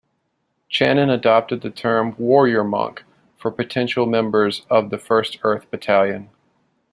[0.67, 3.03] Channon adopted the term "warrior monk"
[3.37, 6.31] for potential members of the First Earth Battalion.